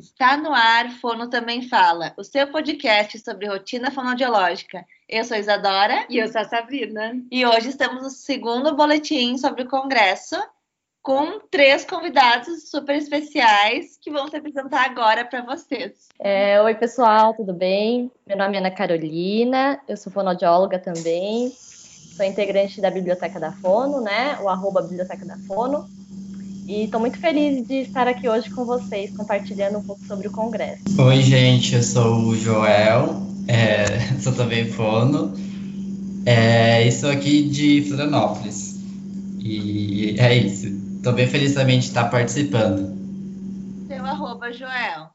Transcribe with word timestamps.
Está 0.00 0.34
no 0.38 0.54
ar, 0.54 0.90
Fono 0.92 1.28
Também 1.28 1.68
Fala, 1.68 2.14
o 2.16 2.24
seu 2.24 2.50
podcast 2.50 3.18
sobre 3.18 3.46
rotina 3.46 3.90
fonoaudiológica. 3.90 4.82
Eu 5.06 5.22
sou 5.24 5.36
Isadora. 5.36 6.06
E 6.08 6.16
eu 6.16 6.26
sou 6.26 6.40
a 6.40 6.44
Sabrina. 6.44 7.22
E 7.30 7.44
hoje 7.44 7.68
estamos 7.68 8.02
no 8.02 8.08
segundo 8.08 8.74
boletim 8.74 9.36
sobre 9.36 9.64
o 9.64 9.68
Congresso, 9.68 10.36
com 11.02 11.38
três 11.50 11.84
convidados 11.84 12.70
super 12.70 12.96
especiais 12.96 13.98
que 14.00 14.10
vão 14.10 14.26
se 14.26 14.36
apresentar 14.36 14.86
agora 14.86 15.22
para 15.22 15.42
vocês. 15.42 16.08
É, 16.18 16.58
Oi, 16.62 16.74
pessoal, 16.76 17.34
tudo 17.34 17.52
bem? 17.52 18.10
Meu 18.26 18.38
nome 18.38 18.56
é 18.56 18.60
Ana 18.60 18.70
Carolina, 18.70 19.82
eu 19.86 19.98
sou 19.98 20.10
fonoaudióloga 20.10 20.78
também, 20.78 21.50
sou 21.50 22.24
integrante 22.24 22.80
da 22.80 22.90
Biblioteca 22.90 23.38
da 23.38 23.52
Fono, 23.52 24.00
né? 24.00 24.38
O 24.40 24.48
arroba 24.48 24.80
Biblioteca 24.80 25.26
da 25.26 25.36
Fono. 25.46 25.86
E 26.70 26.84
estou 26.84 27.00
muito 27.00 27.18
feliz 27.18 27.66
de 27.66 27.80
estar 27.80 28.06
aqui 28.06 28.28
hoje 28.28 28.48
com 28.48 28.64
vocês, 28.64 29.10
compartilhando 29.16 29.78
um 29.78 29.82
pouco 29.82 30.04
sobre 30.04 30.28
o 30.28 30.30
Congresso. 30.30 30.84
Oi, 31.02 31.20
gente, 31.20 31.74
eu 31.74 31.82
sou 31.82 32.28
o 32.28 32.36
Joel, 32.36 33.26
é, 33.48 33.98
sou 34.22 34.32
também 34.32 34.70
fono, 34.70 35.34
é, 36.24 36.86
e 36.86 36.92
sou 36.92 37.10
aqui 37.10 37.42
de 37.42 37.82
Florianópolis. 37.88 38.80
E 39.40 40.14
é 40.16 40.32
isso. 40.32 40.68
Estou 40.98 41.12
bem 41.12 41.26
feliz 41.26 41.54
também 41.54 41.80
de 41.80 41.86
estar 41.86 42.04
participando. 42.04 42.96
Seu 43.88 44.06
arroba, 44.06 44.52
Joel. 44.52 45.10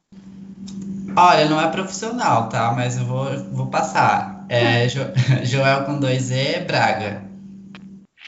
Olha, 1.16 1.48
não 1.48 1.62
é 1.62 1.72
profissional, 1.72 2.50
tá? 2.50 2.74
Mas 2.74 2.98
eu 2.98 3.06
vou, 3.06 3.30
vou 3.54 3.68
passar. 3.68 4.46
É 4.50 4.90
jo, 4.92 5.00
Joel 5.46 5.86
com 5.86 6.02
dois 6.02 6.32
E, 6.32 6.60
Braga. 6.60 7.24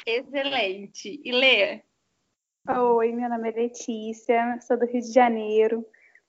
Excelente. 0.06 1.20
E 1.26 1.32
Lê? 1.34 1.87
Oi, 2.70 3.14
meu 3.14 3.30
nome 3.30 3.50
é 3.50 3.54
Letícia, 3.54 4.60
sou 4.62 4.78
do 4.78 4.86
Rio 4.86 5.02
de 5.02 5.14
Janeiro. 5.14 5.86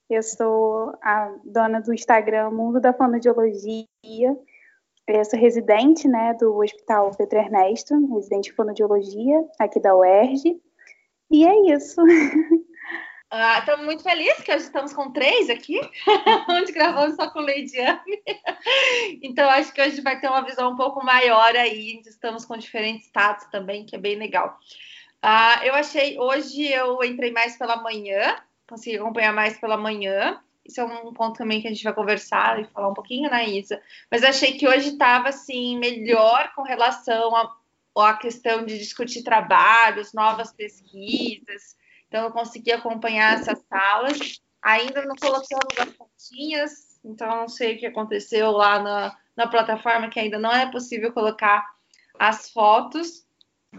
Eu 0.08 0.22
sou 0.22 0.96
a 1.02 1.34
dona 1.44 1.80
do 1.80 1.92
Instagram 1.92 2.52
Mundo 2.52 2.80
da 2.80 2.92
Fonoaudiologia. 2.92 3.84
Eu 4.04 5.24
sou 5.24 5.36
residente 5.36 6.06
né, 6.06 6.34
do 6.34 6.56
Hospital 6.56 7.10
Pedro 7.16 7.40
Ernesto, 7.40 8.14
residente 8.14 8.50
de 8.50 8.52
fonoaudiologia 8.52 9.44
aqui 9.58 9.80
da 9.80 9.96
UERJ. 9.96 10.56
E 11.28 11.44
é 11.44 11.74
isso. 11.74 12.00
Ah, 13.30 13.62
muito 13.84 14.02
felizes 14.02 14.42
que 14.42 14.50
hoje 14.50 14.64
estamos 14.64 14.94
com 14.94 15.12
três 15.12 15.50
aqui, 15.50 15.78
onde 16.48 16.72
gravamos 16.72 17.14
só 17.14 17.28
com 17.30 17.40
Leidiane. 17.40 18.00
então, 19.22 19.46
acho 19.50 19.70
que 19.70 19.82
hoje 19.82 20.00
vai 20.00 20.18
ter 20.18 20.28
uma 20.28 20.40
visão 20.40 20.72
um 20.72 20.76
pouco 20.76 21.04
maior 21.04 21.54
aí. 21.54 22.00
Estamos 22.06 22.46
com 22.46 22.56
diferentes 22.56 23.06
status 23.08 23.46
também, 23.50 23.84
que 23.84 23.94
é 23.94 23.98
bem 23.98 24.16
legal. 24.16 24.58
Ah, 25.20 25.60
eu 25.64 25.74
achei, 25.74 26.18
hoje 26.18 26.68
eu 26.68 27.02
entrei 27.02 27.32
mais 27.32 27.56
pela 27.56 27.76
manhã, 27.82 28.36
consegui 28.68 28.98
acompanhar 28.98 29.32
mais 29.32 29.58
pela 29.58 29.76
manhã. 29.76 30.40
Isso 30.64 30.80
é 30.80 30.84
um 30.84 31.12
ponto 31.12 31.38
também 31.38 31.60
que 31.60 31.66
a 31.66 31.70
gente 31.70 31.82
vai 31.82 31.94
conversar 31.94 32.60
e 32.60 32.66
falar 32.66 32.88
um 32.88 32.94
pouquinho, 32.94 33.30
né, 33.30 33.48
Isa? 33.48 33.82
Mas 34.10 34.22
achei 34.22 34.56
que 34.56 34.68
hoje 34.68 34.90
estava, 34.90 35.30
assim, 35.30 35.78
melhor 35.78 36.52
com 36.54 36.62
relação 36.62 37.34
a, 37.34 37.56
a 37.96 38.14
questão 38.14 38.64
de 38.64 38.78
discutir 38.78 39.22
trabalhos, 39.22 40.12
novas 40.12 40.52
pesquisas. 40.52 41.76
Então, 42.06 42.24
eu 42.24 42.30
consegui 42.30 42.70
acompanhar 42.70 43.34
essas 43.34 43.58
salas. 43.68 44.40
Ainda 44.62 45.04
não 45.06 45.16
coloquei 45.16 45.56
as 45.78 45.94
fotinhas, 45.94 47.00
então 47.04 47.28
não 47.28 47.48
sei 47.48 47.76
o 47.76 47.78
que 47.78 47.86
aconteceu 47.86 48.50
lá 48.50 48.78
na, 48.78 49.16
na 49.36 49.46
plataforma, 49.46 50.10
que 50.10 50.20
ainda 50.20 50.38
não 50.38 50.52
é 50.52 50.70
possível 50.70 51.12
colocar 51.12 51.64
as 52.18 52.50
fotos 52.50 53.27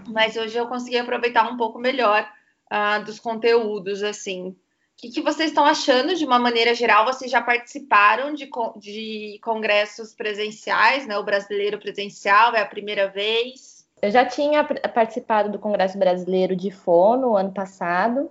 mas 0.08 0.36
hoje 0.36 0.58
eu 0.58 0.68
consegui 0.68 0.98
aproveitar 0.98 1.50
um 1.52 1.58
pouco 1.58 1.80
melhor 1.80 2.28
uh, 2.72 3.04
dos 3.04 3.20
conteúdos, 3.20 4.04
assim. 4.04 4.50
O 4.50 4.56
que, 5.02 5.10
que, 5.10 5.22
vocês 5.22 5.50
estão 5.50 5.66
achando 5.66 6.14
de 6.14 6.26
uma 6.26 6.38
maneira 6.38 6.76
geral? 6.76 7.06
Vocês 7.06 7.32
já 7.32 7.42
participaram 7.42 8.34
de, 8.34 8.50
de 8.78 9.40
congressos 9.42 10.14
presenciais, 10.14 11.08
né? 11.08 11.18
O 11.18 11.24
brasileiro 11.24 11.80
presencial 11.80 12.54
é 12.54 12.62
a 12.62 12.66
primeira 12.66 13.08
vez. 13.08 13.88
Eu 14.02 14.12
já 14.12 14.26
tinha 14.26 14.64
participado 14.64 15.50
do 15.50 15.60
Congresso 15.60 15.98
Brasileiro 15.98 16.56
de 16.56 16.70
Fono 16.70 17.36
ano 17.36 17.52
passado 17.52 18.30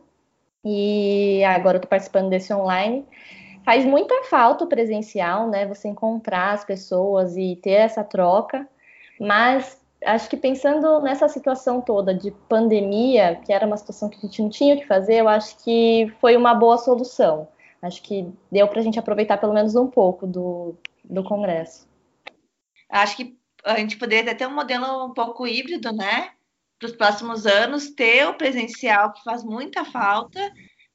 e 0.64 1.42
agora 1.44 1.76
eu 1.76 1.78
estou 1.78 1.88
participando 1.88 2.28
desse 2.28 2.52
online. 2.52 3.06
Faz 3.64 3.84
muita 3.84 4.24
falta 4.24 4.64
o 4.64 4.68
presencial, 4.68 5.48
né? 5.48 5.66
Você 5.66 5.88
encontrar 5.88 6.52
as 6.52 6.64
pessoas 6.64 7.36
e 7.36 7.56
ter 7.56 7.72
essa 7.72 8.04
troca, 8.04 8.68
mas 9.18 9.78
acho 10.04 10.28
que 10.28 10.36
pensando 10.36 11.00
nessa 11.00 11.28
situação 11.28 11.80
toda 11.80 12.14
de 12.14 12.30
pandemia, 12.48 13.36
que 13.44 13.52
era 13.52 13.66
uma 13.66 13.76
situação 13.76 14.08
que 14.08 14.16
a 14.16 14.20
gente 14.20 14.42
não 14.42 14.48
tinha 14.48 14.74
o 14.74 14.78
que 14.78 14.86
fazer, 14.86 15.16
eu 15.16 15.28
acho 15.28 15.56
que 15.62 16.12
foi 16.20 16.36
uma 16.36 16.54
boa 16.54 16.78
solução. 16.78 17.48
Acho 17.80 18.02
que 18.02 18.32
deu 18.50 18.66
para 18.68 18.80
a 18.80 18.82
gente 18.82 18.98
aproveitar 18.98 19.38
pelo 19.38 19.54
menos 19.54 19.74
um 19.76 19.86
pouco 19.86 20.26
do, 20.26 20.76
do 21.04 21.22
Congresso. 21.22 21.86
Acho 22.88 23.16
que 23.16 23.38
a 23.64 23.76
gente 23.78 23.96
poderia 23.96 24.34
ter 24.34 24.46
um 24.46 24.54
modelo 24.54 25.06
um 25.06 25.12
pouco 25.12 25.46
híbrido, 25.46 25.92
né? 25.92 26.30
Para 26.78 26.86
os 26.86 26.96
próximos 26.96 27.46
anos, 27.46 27.90
ter 27.90 28.26
o 28.26 28.34
presencial, 28.34 29.12
que 29.12 29.22
faz 29.22 29.44
muita 29.44 29.84
falta, 29.84 30.40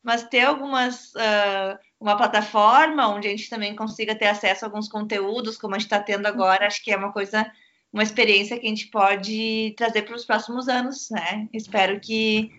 mas 0.02 0.24
ter 0.24 0.42
algumas. 0.42 1.14
Uh, 1.14 1.78
uma 2.04 2.18
plataforma 2.18 3.08
onde 3.08 3.30
a 3.30 3.32
gente 3.32 3.50
também 3.50 3.74
consiga 3.78 4.14
ter 4.14 4.28
acesso 4.28 4.66
a 4.66 4.68
alguns 4.68 4.90
conteúdos, 4.90 5.58
como 5.58 5.74
a 5.74 5.78
gente 5.78 5.86
está 5.86 6.02
tendo 6.02 6.26
agora, 6.26 6.68
acho 6.68 6.84
que 6.84 6.92
é 6.92 6.98
uma 6.98 7.14
coisa 7.14 7.50
uma 7.94 8.04
experiência 8.04 8.58
que 8.58 8.66
a 8.66 8.70
gente 8.70 8.88
pode 8.88 9.74
trazer 9.78 10.02
para 10.02 10.16
os 10.16 10.26
próximos 10.26 10.68
anos, 10.68 11.10
né? 11.12 11.48
Espero 11.54 12.00
que 12.00 12.52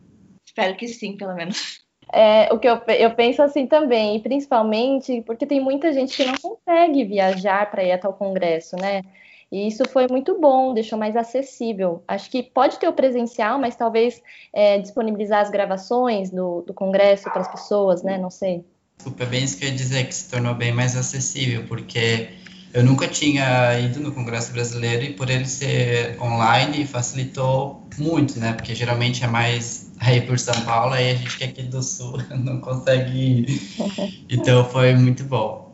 espero 0.47 0.77
que 0.77 0.87
sim, 0.87 1.17
pelo 1.17 1.34
menos. 1.34 1.83
É, 2.12 2.53
o 2.53 2.59
que 2.61 2.69
eu, 2.69 2.81
eu 2.97 3.15
penso 3.15 3.43
assim 3.43 3.67
também, 3.67 4.17
e 4.17 4.21
principalmente 4.21 5.21
porque 5.22 5.45
tem 5.45 5.61
muita 5.61 5.93
gente 5.93 6.17
que 6.17 6.25
não 6.25 6.34
consegue 6.34 7.05
viajar 7.05 7.69
para 7.71 7.83
ir 7.83 7.91
até 7.91 8.06
o 8.09 8.12
congresso, 8.12 8.77
né? 8.77 9.03
E 9.50 9.67
isso 9.67 9.89
foi 9.89 10.06
muito 10.09 10.39
bom, 10.41 10.72
deixou 10.72 10.99
mais 10.99 11.17
acessível. 11.17 12.03
Acho 12.06 12.31
que 12.31 12.43
pode 12.43 12.78
ter 12.78 12.89
o 12.89 12.93
presencial, 12.93 13.59
mas 13.59 13.75
talvez 13.75 14.22
é, 14.53 14.78
disponibilizar 14.78 15.41
as 15.41 15.51
gravações 15.51 16.31
do, 16.31 16.62
do 16.62 16.72
congresso 16.72 17.25
para 17.25 17.41
as 17.41 17.49
pessoas, 17.49 18.03
né? 18.03 18.19
Não 18.19 18.31
sei. 18.31 18.65
Super 18.99 19.27
bem 19.27 19.43
isso 19.43 19.59
que 19.59 19.65
eu 19.65 19.69
ia 19.69 19.75
dizer, 19.75 20.06
que 20.06 20.15
se 20.15 20.31
tornou 20.31 20.55
bem 20.55 20.72
mais 20.72 20.97
acessível, 20.97 21.65
porque 21.66 22.28
eu 22.74 22.82
nunca 22.82 23.06
tinha 23.06 23.78
ido 23.78 24.00
no 24.00 24.10
Congresso 24.10 24.52
Brasileiro 24.52 25.04
e 25.04 25.12
por 25.12 25.30
ele 25.30 25.46
ser 25.46 26.20
online 26.20 26.84
facilitou 26.84 27.86
muito, 27.96 28.40
né? 28.40 28.52
Porque 28.52 28.74
geralmente 28.74 29.22
é 29.22 29.28
mais 29.28 29.92
aí 30.00 30.20
por 30.20 30.36
São 30.40 30.60
Paulo, 30.64 30.92
aí 30.92 31.12
a 31.12 31.14
gente 31.14 31.38
que 31.38 31.44
é 31.44 31.46
aqui 31.46 31.62
do 31.62 31.80
Sul 31.80 32.18
não 32.36 32.60
consegue 32.60 33.16
ir. 33.16 34.24
Então 34.28 34.68
foi 34.68 34.92
muito 34.94 35.22
bom. 35.22 35.72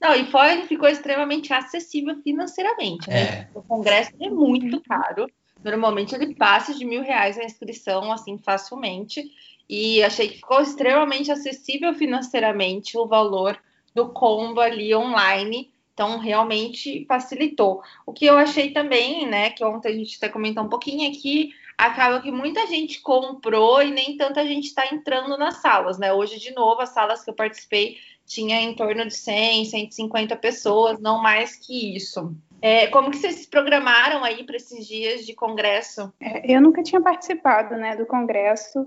Não, 0.00 0.14
e 0.14 0.30
foi, 0.30 0.62
ficou 0.66 0.88
extremamente 0.88 1.52
acessível 1.52 2.16
financeiramente, 2.22 3.10
né? 3.10 3.20
É. 3.20 3.48
O 3.52 3.60
Congresso 3.60 4.12
é 4.18 4.30
muito 4.30 4.80
caro. 4.80 5.26
Normalmente 5.62 6.14
ele 6.14 6.34
passa 6.34 6.72
de 6.72 6.84
mil 6.84 7.02
reais 7.02 7.36
a 7.36 7.44
inscrição, 7.44 8.10
assim, 8.10 8.38
facilmente. 8.38 9.22
E 9.68 10.02
achei 10.02 10.28
que 10.28 10.36
ficou 10.36 10.62
extremamente 10.62 11.30
acessível 11.30 11.92
financeiramente 11.92 12.96
o 12.96 13.06
valor 13.06 13.58
do 13.94 14.08
combo 14.08 14.60
ali 14.60 14.94
online 14.94 15.70
então, 15.98 16.16
realmente 16.16 17.04
facilitou. 17.08 17.82
O 18.06 18.12
que 18.12 18.24
eu 18.24 18.38
achei 18.38 18.70
também, 18.70 19.26
né, 19.26 19.50
que 19.50 19.64
ontem 19.64 19.88
a 19.88 19.92
gente 19.92 20.16
até 20.16 20.28
comentou 20.28 20.62
um 20.62 20.68
pouquinho, 20.68 21.10
é 21.10 21.12
que 21.12 21.50
acaba 21.76 22.20
que 22.20 22.30
muita 22.30 22.68
gente 22.68 23.00
comprou 23.00 23.82
e 23.82 23.90
nem 23.90 24.16
tanta 24.16 24.46
gente 24.46 24.66
está 24.66 24.86
entrando 24.94 25.36
nas 25.36 25.56
salas, 25.56 25.98
né? 25.98 26.12
Hoje, 26.12 26.38
de 26.38 26.52
novo, 26.52 26.80
as 26.80 26.90
salas 26.90 27.24
que 27.24 27.30
eu 27.30 27.34
participei 27.34 27.96
tinha 28.24 28.60
em 28.60 28.76
torno 28.76 29.06
de 29.06 29.14
100, 29.14 29.64
150 29.64 30.36
pessoas, 30.36 31.00
não 31.00 31.20
mais 31.20 31.56
que 31.56 31.96
isso. 31.96 32.32
É, 32.62 32.86
como 32.86 33.10
que 33.10 33.16
vocês 33.16 33.34
se 33.34 33.48
programaram 33.48 34.22
aí 34.22 34.44
para 34.44 34.56
esses 34.56 34.86
dias 34.86 35.26
de 35.26 35.34
congresso? 35.34 36.12
É, 36.20 36.54
eu 36.54 36.60
nunca 36.60 36.80
tinha 36.80 37.00
participado, 37.00 37.74
né, 37.74 37.96
do 37.96 38.06
congresso. 38.06 38.86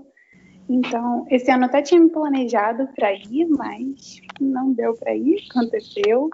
Então, 0.66 1.26
esse 1.28 1.50
ano 1.50 1.66
até 1.66 1.82
tinha 1.82 2.00
me 2.00 2.08
planejado 2.08 2.88
para 2.94 3.12
ir, 3.12 3.46
mas 3.50 4.20
não 4.40 4.72
deu 4.72 4.94
para 4.94 5.14
ir, 5.14 5.44
aconteceu. 5.50 6.30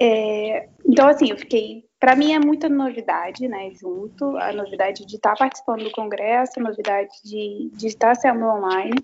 É, 0.00 0.68
então, 0.86 1.08
assim, 1.08 1.30
eu 1.30 1.36
fiquei. 1.36 1.84
Para 2.00 2.16
mim 2.16 2.32
é 2.32 2.38
muita 2.38 2.68
novidade, 2.68 3.48
né? 3.48 3.70
Junto, 3.72 4.36
a 4.36 4.52
novidade 4.52 5.06
de 5.06 5.16
estar 5.16 5.34
participando 5.36 5.84
do 5.84 5.92
congresso, 5.92 6.52
a 6.58 6.62
novidade 6.62 7.10
de, 7.24 7.70
de 7.72 7.86
estar 7.86 8.14
sendo 8.14 8.44
online. 8.44 8.94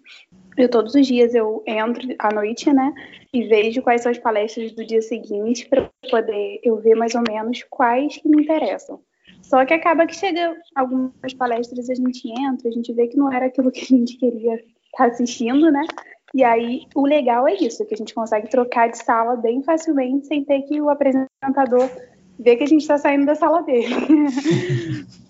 Eu 0.56 0.68
todos 0.68 0.94
os 0.94 1.06
dias 1.06 1.34
eu 1.34 1.62
entro 1.66 2.02
à 2.18 2.32
noite, 2.34 2.70
né? 2.70 2.92
E 3.32 3.44
vejo 3.44 3.80
quais 3.80 4.02
são 4.02 4.12
as 4.12 4.18
palestras 4.18 4.72
do 4.72 4.84
dia 4.84 5.00
seguinte 5.00 5.66
para 5.66 5.88
poder 6.10 6.60
eu 6.62 6.76
ver 6.76 6.94
mais 6.94 7.14
ou 7.14 7.22
menos 7.26 7.64
quais 7.70 8.18
que 8.18 8.28
me 8.28 8.42
interessam. 8.42 9.00
Só 9.42 9.64
que 9.64 9.72
acaba 9.72 10.06
que 10.06 10.14
chega 10.14 10.54
algumas 10.76 11.32
palestras 11.38 11.88
a 11.88 11.94
gente 11.94 12.28
entra, 12.28 12.68
a 12.68 12.72
gente 12.72 12.92
vê 12.92 13.08
que 13.08 13.16
não 13.16 13.32
era 13.32 13.46
aquilo 13.46 13.70
que 13.70 13.80
a 13.80 13.96
gente 13.96 14.18
queria 14.18 14.62
estar 14.92 15.06
assistindo, 15.06 15.70
né? 15.70 15.82
E 16.32 16.44
aí, 16.44 16.86
o 16.94 17.06
legal 17.06 17.46
é 17.48 17.54
isso, 17.54 17.84
que 17.86 17.94
a 17.94 17.96
gente 17.96 18.14
consegue 18.14 18.48
trocar 18.48 18.88
de 18.88 19.02
sala 19.02 19.36
bem 19.36 19.62
facilmente, 19.62 20.26
sem 20.26 20.44
ter 20.44 20.62
que 20.62 20.80
o 20.80 20.88
apresentador 20.88 21.90
ver 22.38 22.56
que 22.56 22.64
a 22.64 22.68
gente 22.68 22.82
está 22.82 22.96
saindo 22.96 23.26
da 23.26 23.34
sala 23.34 23.62
dele. 23.62 23.94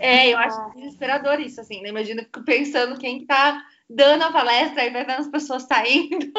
É, 0.00 0.32
eu 0.32 0.38
acho 0.38 0.74
desesperador 0.76 1.40
isso, 1.40 1.60
assim, 1.60 1.82
né? 1.82 1.88
Imagina 1.88 2.24
pensando 2.46 2.98
quem 2.98 3.22
está 3.22 3.64
dando 3.90 4.22
a 4.22 4.32
palestra 4.32 4.84
e 4.84 4.90
vai 4.90 5.04
vendo 5.04 5.18
as 5.18 5.28
pessoas 5.28 5.64
saindo. 5.64 6.30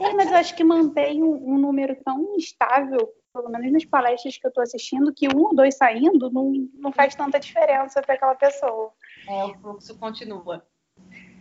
É, 0.00 0.12
mas 0.14 0.30
eu 0.30 0.36
acho 0.36 0.56
que 0.56 0.64
mantém 0.64 1.22
um, 1.22 1.54
um 1.54 1.58
número 1.58 1.96
tão 2.04 2.36
estável, 2.36 3.12
pelo 3.32 3.48
menos 3.48 3.70
nas 3.70 3.84
palestras 3.84 4.36
que 4.36 4.46
eu 4.46 4.48
estou 4.48 4.62
assistindo, 4.62 5.14
que 5.14 5.28
um 5.28 5.38
ou 5.38 5.54
dois 5.54 5.76
saindo 5.76 6.30
não, 6.30 6.52
não 6.74 6.90
faz 6.90 7.14
tanta 7.14 7.38
diferença 7.38 8.02
para 8.02 8.14
aquela 8.14 8.34
pessoa. 8.34 8.90
É, 9.28 9.44
o 9.44 9.54
fluxo 9.60 9.96
continua. 9.98 10.66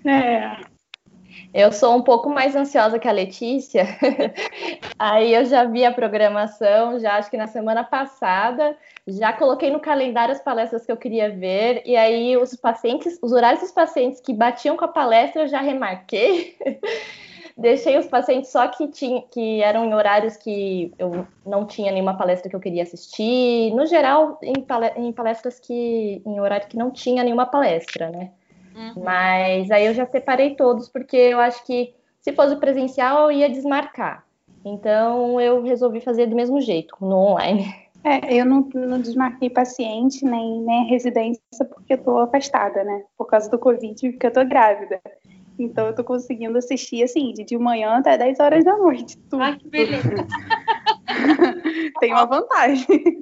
É. 0.06 0.79
Eu 1.53 1.71
sou 1.71 1.95
um 1.95 2.01
pouco 2.01 2.30
mais 2.30 2.56
ansiosa 2.56 3.00
que 3.00 3.07
a 3.07 3.12
Letícia. 3.12 3.88
Aí 5.00 5.33
eu 5.33 5.45
já 5.45 5.63
vi 5.63 5.83
a 5.83 5.91
programação, 5.91 7.00
já 7.00 7.15
acho 7.15 7.30
que 7.30 7.38
na 7.38 7.47
semana 7.47 7.83
passada, 7.83 8.77
já 9.07 9.33
coloquei 9.33 9.71
no 9.71 9.80
calendário 9.80 10.33
as 10.33 10.41
palestras 10.41 10.86
que 10.86 10.91
eu 10.91 10.97
queria 10.97 11.30
ver, 11.30 11.81
e 11.86 11.95
aí 11.95 12.38
os 12.38 12.56
pacientes, 12.56 13.18
os 13.21 13.31
horários 13.31 13.62
dos 13.62 13.71
pacientes 13.71 14.19
que 14.19 14.33
batiam 14.33 14.75
com 14.75 14.86
a 14.86 14.89
palestra, 14.89 15.44
eu 15.44 15.47
já 15.47 15.62
remarquei. 15.62 16.56
Deixei 17.59 17.97
os 17.97 18.07
pacientes 18.07 18.51
só 18.51 18.69
que, 18.69 18.88
tinha, 18.88 19.21
que 19.24 19.62
eram 19.62 19.83
em 19.83 19.94
horários 19.94 20.38
que 20.38 20.94
eu 20.97 21.27
não 21.45 21.65
tinha 21.65 21.91
nenhuma 21.91 22.18
palestra 22.18 22.50
que 22.50 22.56
eu 22.56 22.59
queria 22.59 22.83
assistir. 22.83 23.74
No 23.74 23.86
geral, 23.86 24.39
em 24.41 25.12
palestras 25.12 25.59
que. 25.59 26.21
em 26.25 26.39
horário 26.39 26.69
que 26.69 26.77
não 26.77 26.89
tinha 26.89 27.21
nenhuma 27.21 27.45
palestra, 27.45 28.09
né? 28.09 28.31
Uhum. 28.75 29.04
Mas 29.04 29.69
aí 29.71 29.86
eu 29.86 29.94
já 29.94 30.06
separei 30.06 30.56
todos, 30.56 30.89
porque 30.89 31.18
eu 31.18 31.39
acho 31.39 31.66
que 31.66 31.94
se 32.21 32.33
fosse 32.33 32.56
presencial 32.57 33.31
eu 33.31 33.38
ia 33.38 33.50
desmarcar. 33.50 34.25
Então 34.63 35.39
eu 35.39 35.63
resolvi 35.63 36.01
fazer 36.01 36.27
do 36.27 36.36
mesmo 36.36 36.60
jeito, 36.62 36.95
no 37.00 37.16
online. 37.16 37.74
É, 38.04 38.33
eu 38.33 38.45
não, 38.45 38.62
não 38.74 39.00
desmarquei 39.00 39.50
paciente 39.50 40.24
nem, 40.24 40.62
nem 40.62 40.88
residência 40.88 41.42
porque 41.69 41.94
eu 41.94 41.98
tô 41.98 42.18
afastada, 42.19 42.83
né? 42.83 43.04
Por 43.18 43.25
causa 43.25 43.50
do 43.50 43.60
Covid, 43.60 44.12
porque 44.12 44.27
eu 44.27 44.31
tô 44.31 44.45
grávida. 44.45 45.01
Então 45.57 45.88
eu 45.88 45.94
tô 45.94 46.04
conseguindo 46.04 46.57
assistir 46.57 47.04
assim, 47.04 47.33
de 47.33 47.57
manhã 47.57 47.98
até 47.98 48.18
10 48.18 48.39
horas 48.39 48.63
da 48.63 48.77
noite. 48.77 49.18
Tudo. 49.30 49.44
Ai, 49.44 49.57
que 49.57 49.68
beleza. 49.68 50.10
Tem 52.00 52.12
uma 52.12 52.25
vantagem. 52.25 52.86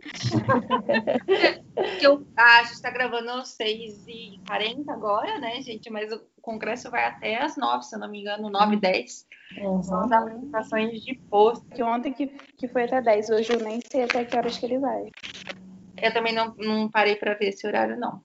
eu, 2.01 2.25
a 2.35 2.63
gente 2.63 2.73
está 2.73 2.89
gravando 2.89 3.29
às 3.31 3.57
6h40 3.57 4.89
agora, 4.89 5.39
né, 5.39 5.61
gente? 5.61 5.89
Mas 5.89 6.11
o 6.11 6.21
congresso 6.41 6.89
vai 6.89 7.05
até 7.05 7.41
às 7.41 7.57
9, 7.57 7.83
se 7.83 7.95
eu 7.95 7.99
não 7.99 8.09
me 8.09 8.21
engano, 8.21 8.49
9 8.49 8.75
e 8.75 8.79
10. 8.79 9.27
Uhum. 9.59 9.83
São 9.83 10.01
as 10.01 10.11
apresentações 10.11 11.01
de 11.01 11.15
posto. 11.29 11.65
Que 11.69 11.83
ontem 11.83 12.13
que, 12.13 12.27
que 12.27 12.67
foi 12.67 12.83
até 12.83 13.01
10, 13.01 13.29
hoje 13.29 13.53
eu 13.53 13.59
nem 13.59 13.79
sei 13.91 14.03
até 14.03 14.25
que 14.25 14.37
horas 14.37 14.57
que 14.57 14.65
ele 14.65 14.79
vai. 14.79 15.09
Eu 16.01 16.13
também 16.13 16.33
não, 16.33 16.53
não 16.57 16.89
parei 16.89 17.15
para 17.15 17.33
ver 17.33 17.49
esse 17.49 17.65
horário, 17.65 17.99
não. 17.99 18.21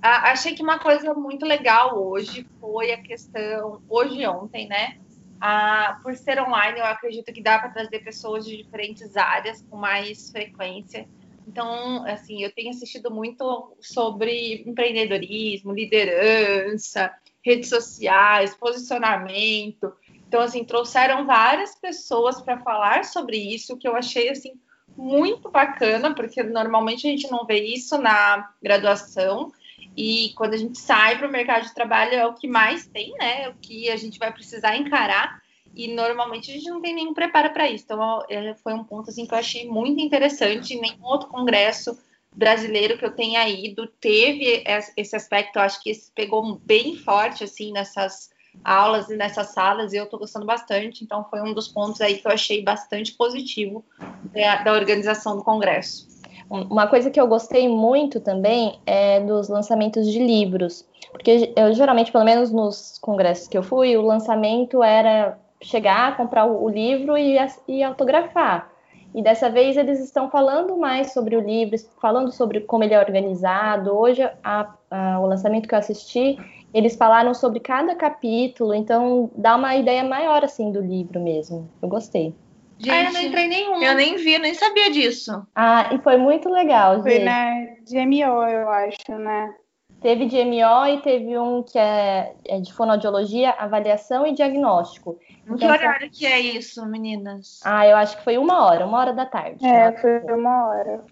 Ah, 0.00 0.30
achei 0.30 0.54
que 0.54 0.62
uma 0.62 0.78
coisa 0.78 1.12
muito 1.14 1.44
legal 1.44 1.98
hoje 1.98 2.46
foi 2.60 2.92
a 2.92 3.02
questão, 3.02 3.82
hoje 3.88 4.20
e 4.20 4.26
ontem, 4.26 4.68
né? 4.68 4.98
Ah, 5.40 5.98
por 6.02 6.16
ser 6.16 6.40
online, 6.40 6.78
eu 6.78 6.84
acredito 6.84 7.32
que 7.32 7.42
dá 7.42 7.58
para 7.58 7.70
trazer 7.70 8.00
pessoas 8.00 8.44
de 8.44 8.56
diferentes 8.56 9.16
áreas 9.16 9.64
com 9.70 9.76
mais 9.76 10.30
frequência. 10.30 11.08
Então, 11.46 12.04
assim, 12.06 12.42
eu 12.42 12.52
tenho 12.52 12.70
assistido 12.70 13.10
muito 13.10 13.72
sobre 13.80 14.62
empreendedorismo, 14.66 15.72
liderança, 15.72 17.10
redes 17.42 17.70
sociais, 17.70 18.54
posicionamento. 18.54 19.92
Então, 20.26 20.42
assim, 20.42 20.62
trouxeram 20.62 21.24
várias 21.24 21.74
pessoas 21.74 22.42
para 22.42 22.58
falar 22.58 23.04
sobre 23.04 23.38
isso, 23.38 23.78
que 23.78 23.88
eu 23.88 23.96
achei, 23.96 24.28
assim, 24.28 24.52
muito 24.94 25.48
bacana, 25.50 26.14
porque 26.14 26.42
normalmente 26.42 27.06
a 27.06 27.10
gente 27.10 27.30
não 27.30 27.46
vê 27.46 27.62
isso 27.62 27.96
na 27.96 28.50
graduação. 28.62 29.52
E 30.00 30.32
quando 30.36 30.54
a 30.54 30.56
gente 30.56 30.78
sai 30.78 31.18
para 31.18 31.26
o 31.26 31.30
mercado 31.30 31.64
de 31.64 31.74
trabalho 31.74 32.14
é 32.14 32.24
o 32.24 32.32
que 32.32 32.46
mais 32.46 32.86
tem, 32.86 33.12
né? 33.18 33.42
É 33.42 33.48
o 33.48 33.54
que 33.54 33.90
a 33.90 33.96
gente 33.96 34.16
vai 34.16 34.32
precisar 34.32 34.76
encarar. 34.76 35.42
E 35.74 35.92
normalmente 35.92 36.52
a 36.52 36.54
gente 36.54 36.70
não 36.70 36.80
tem 36.80 36.94
nenhum 36.94 37.12
preparo 37.12 37.52
para 37.52 37.68
isso. 37.68 37.82
Então 37.82 38.24
é, 38.30 38.54
foi 38.62 38.74
um 38.74 38.84
ponto 38.84 39.10
assim 39.10 39.26
que 39.26 39.34
eu 39.34 39.38
achei 39.38 39.66
muito 39.66 40.00
interessante. 40.00 40.78
Nenhum 40.78 41.02
outro 41.02 41.28
congresso 41.28 41.98
brasileiro 42.32 42.96
que 42.96 43.04
eu 43.04 43.10
tenha 43.10 43.48
ido 43.48 43.88
teve 43.88 44.62
esse 44.96 45.16
aspecto. 45.16 45.56
Eu 45.56 45.62
acho 45.62 45.82
que 45.82 45.90
esse 45.90 46.12
pegou 46.12 46.54
bem 46.64 46.94
forte 46.96 47.42
assim 47.42 47.72
nessas 47.72 48.30
aulas 48.62 49.10
e 49.10 49.16
nessas 49.16 49.48
salas. 49.48 49.92
E 49.92 49.96
eu 49.96 50.04
estou 50.04 50.20
gostando 50.20 50.46
bastante. 50.46 51.02
Então 51.02 51.26
foi 51.28 51.42
um 51.42 51.52
dos 51.52 51.66
pontos 51.66 52.00
aí 52.00 52.18
que 52.18 52.26
eu 52.28 52.30
achei 52.30 52.62
bastante 52.62 53.14
positivo 53.14 53.84
da, 54.32 54.62
da 54.62 54.72
organização 54.74 55.36
do 55.36 55.42
congresso. 55.42 56.17
Uma 56.50 56.86
coisa 56.86 57.10
que 57.10 57.20
eu 57.20 57.26
gostei 57.26 57.68
muito 57.68 58.20
também 58.20 58.78
é 58.86 59.20
dos 59.20 59.48
lançamentos 59.48 60.10
de 60.10 60.18
livros, 60.18 60.86
porque 61.12 61.52
eu 61.54 61.74
geralmente, 61.74 62.10
pelo 62.10 62.24
menos 62.24 62.50
nos 62.50 62.98
congressos 62.98 63.48
que 63.48 63.58
eu 63.58 63.62
fui, 63.62 63.96
o 63.96 64.02
lançamento 64.02 64.82
era 64.82 65.38
chegar, 65.62 66.16
comprar 66.16 66.46
o, 66.46 66.68
livro 66.68 67.18
e, 67.18 67.36
e 67.66 67.82
autografar. 67.82 68.70
E 69.14 69.22
dessa 69.22 69.50
vez 69.50 69.76
eles 69.76 70.00
estão 70.00 70.30
falando 70.30 70.76
mais 70.76 71.12
sobre 71.12 71.36
o 71.36 71.40
livro, 71.40 71.76
falando 72.00 72.30
sobre 72.30 72.60
como 72.60 72.84
ele 72.84 72.94
é 72.94 72.98
organizado. 72.98 73.90
Hoje, 73.96 74.22
a, 74.44 74.74
a, 74.90 75.20
o 75.20 75.26
lançamento 75.26 75.68
que 75.68 75.74
eu 75.74 75.78
assisti, 75.78 76.38
eles 76.72 76.94
falaram 76.96 77.34
sobre 77.34 77.60
cada 77.60 77.94
capítulo, 77.94 78.74
então 78.74 79.30
dá 79.34 79.56
uma 79.56 79.74
ideia 79.76 80.04
maior 80.04 80.44
assim 80.44 80.70
do 80.70 80.80
livro 80.80 81.20
mesmo. 81.20 81.68
Eu 81.82 81.88
gostei. 81.88 82.34
Gente, 82.78 82.90
ah, 82.92 83.04
eu 83.04 83.12
não 83.12 83.22
entrei 83.22 83.48
nenhum. 83.48 83.82
Eu 83.82 83.94
nem 83.94 84.16
vi, 84.16 84.38
nem 84.38 84.54
sabia 84.54 84.90
disso. 84.90 85.44
Ah, 85.54 85.90
e 85.92 85.98
foi 85.98 86.16
muito 86.16 86.48
legal, 86.48 87.02
Foi 87.02 87.18
na 87.18 87.66
GMO, 87.90 88.44
eu 88.44 88.70
acho, 88.70 89.18
né? 89.18 89.52
Teve 90.00 90.26
GMO 90.26 90.86
e 90.86 91.00
teve 91.02 91.36
um 91.36 91.64
que 91.64 91.76
é, 91.76 92.32
é 92.46 92.60
de 92.60 92.72
fonoaudiologia, 92.72 93.50
avaliação 93.50 94.24
e 94.24 94.32
diagnóstico. 94.32 95.18
Então, 95.42 95.56
que 95.56 95.66
horário 95.66 96.08
que 96.08 96.24
é 96.24 96.38
isso, 96.38 96.86
meninas? 96.86 97.58
Ah, 97.64 97.84
eu 97.84 97.96
acho 97.96 98.16
que 98.16 98.22
foi 98.22 98.38
uma 98.38 98.64
hora, 98.64 98.86
uma 98.86 98.98
hora 98.98 99.12
da 99.12 99.26
tarde. 99.26 99.66
É, 99.66 99.90
foi 99.96 100.20
uma 100.32 100.68
hora. 100.68 101.04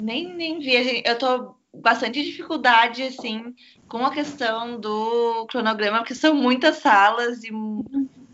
Nem, 0.00 0.32
nem 0.32 0.60
vi. 0.60 1.02
Eu 1.04 1.18
tô 1.18 1.56
bastante 1.74 2.22
dificuldade, 2.22 3.02
assim, 3.02 3.52
com 3.88 4.06
a 4.06 4.12
questão 4.12 4.78
do 4.78 5.44
cronograma, 5.46 5.98
porque 5.98 6.14
são 6.14 6.34
muitas 6.34 6.76
salas 6.76 7.42
e 7.42 7.50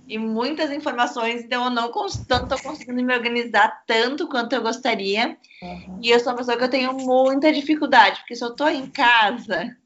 e 0.06 0.18
muitas 0.18 0.70
informações, 0.70 1.42
então 1.42 1.64
eu 1.64 1.70
não 1.70 1.86
estou 1.86 2.62
conseguindo 2.62 3.02
me 3.02 3.14
organizar 3.14 3.82
tanto 3.86 4.28
quanto 4.28 4.52
eu 4.52 4.62
gostaria. 4.62 5.36
Uhum. 5.62 5.98
E 6.02 6.10
eu 6.10 6.20
sou 6.20 6.32
uma 6.32 6.38
pessoa 6.38 6.56
que 6.56 6.64
eu 6.64 6.70
tenho 6.70 6.92
muita 6.92 7.52
dificuldade, 7.52 8.20
porque 8.20 8.36
se 8.36 8.44
eu 8.44 8.50
estou 8.50 8.68
em 8.68 8.86
casa, 8.86 9.76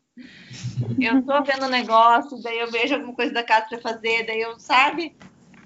eu 0.98 1.18
estou 1.18 1.44
vendo 1.44 1.68
negócio, 1.68 2.42
daí 2.42 2.58
eu 2.58 2.70
vejo 2.70 2.94
alguma 2.94 3.14
coisa 3.14 3.32
da 3.32 3.44
casa 3.44 3.66
para 3.68 3.80
fazer, 3.80 4.26
daí 4.26 4.40
eu, 4.40 4.58
sabe, 4.58 5.16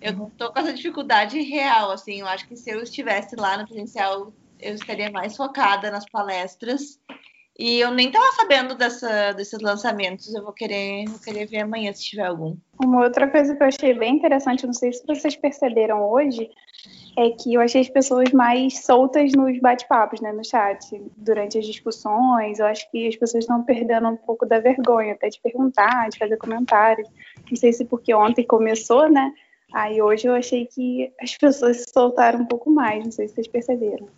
eu 0.01 0.27
estou 0.27 0.53
com 0.53 0.59
essa 0.59 0.73
dificuldade 0.73 1.41
real, 1.41 1.91
assim, 1.91 2.21
eu 2.21 2.27
acho 2.27 2.47
que 2.47 2.57
se 2.57 2.71
eu 2.71 2.83
estivesse 2.83 3.37
lá 3.37 3.57
no 3.57 3.67
presencial, 3.67 4.33
eu 4.61 4.75
estaria 4.75 5.11
mais 5.11 5.37
focada 5.37 5.91
nas 5.91 6.05
palestras 6.11 7.01
e 7.63 7.79
eu 7.79 7.93
nem 7.93 8.09
estava 8.09 8.27
sabendo 8.33 8.75
dessa, 8.75 9.31
desses 9.35 9.61
lançamentos. 9.61 10.35
Eu 10.35 10.43
vou 10.43 10.53
querer, 10.53 11.05
vou 11.09 11.21
querer 11.21 11.47
ver 11.47 11.61
amanhã 11.61 11.93
se 11.93 12.03
tiver 12.03 12.27
algum. 12.27 12.57
Uma 12.83 13.05
outra 13.05 13.31
coisa 13.31 13.55
que 13.55 13.63
eu 13.63 13.69
achei 13.69 13.95
bem 13.95 14.17
interessante, 14.17 14.67
não 14.67 14.73
sei 14.73 14.93
se 14.93 15.07
vocês 15.07 15.37
perceberam 15.37 16.11
hoje, 16.11 16.51
é 17.17 17.31
que 17.31 17.55
eu 17.55 17.61
achei 17.61 17.81
as 17.81 17.89
pessoas 17.89 18.33
mais 18.33 18.85
soltas 18.85 19.31
nos 19.31 19.61
bate-papos, 19.61 20.21
né, 20.21 20.33
no 20.33 20.45
chat, 20.45 21.01
durante 21.17 21.57
as 21.57 21.65
discussões. 21.65 22.59
Eu 22.59 22.67
acho 22.67 22.91
que 22.91 23.07
as 23.07 23.15
pessoas 23.15 23.45
estão 23.45 23.63
perdendo 23.63 24.09
um 24.09 24.17
pouco 24.17 24.45
da 24.45 24.59
vergonha, 24.59 25.13
até 25.13 25.29
de 25.29 25.41
perguntar, 25.41 26.09
de 26.09 26.19
fazer 26.19 26.39
comentários. 26.39 27.09
Não 27.49 27.57
sei 27.57 27.73
se 27.73 27.85
porque 27.85 28.13
ontem 28.13 28.45
começou, 28.45 29.09
né? 29.09 29.33
Aí 29.73 30.03
hoje 30.03 30.27
eu 30.27 30.35
achei 30.35 30.67
que 30.67 31.13
as 31.21 31.37
pessoas 31.37 31.77
se 31.77 31.93
soltaram 31.93 32.41
um 32.41 32.47
pouco 32.47 32.69
mais, 32.69 33.05
não 33.05 33.13
sei 33.13 33.29
se 33.29 33.35
vocês 33.35 33.47
perceberam. 33.47 34.09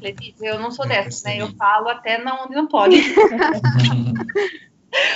Letícia, 0.00 0.46
eu 0.46 0.58
não 0.58 0.70
sou 0.70 0.86
dessas, 0.86 1.22
né? 1.22 1.40
Eu 1.40 1.48
falo 1.54 1.88
até 1.88 2.18
não, 2.18 2.44
onde 2.44 2.54
não 2.54 2.66
pode. 2.66 2.96